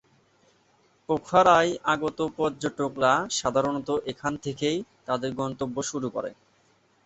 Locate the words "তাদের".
5.07-5.31